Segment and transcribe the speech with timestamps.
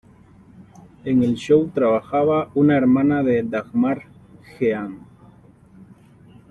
[1.05, 4.07] En el show trabajaba una hermana de Dagmar,
[4.59, 5.05] Jean.